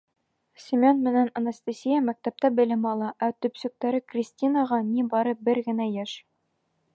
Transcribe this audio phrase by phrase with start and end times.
[0.61, 6.17] Семен менән Анастасия мәктәптә белем ала, ә төпсөктәре Кристинаға ни бары бер генә йәш.